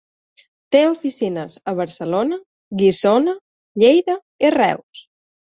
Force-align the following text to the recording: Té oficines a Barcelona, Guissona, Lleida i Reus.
Té 0.75 0.79
oficines 0.93 1.57
a 1.71 1.73
Barcelona, 1.81 2.39
Guissona, 2.81 3.37
Lleida 3.85 4.19
i 4.49 4.55
Reus. 4.59 5.07